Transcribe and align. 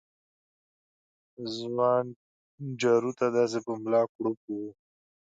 ځوان 1.57 2.05
جارو 2.81 3.11
ته 3.19 3.25
داسې 3.37 3.57
په 3.65 3.71
ملا 3.81 4.01
کړوپ 4.13 4.39
و 4.55 4.57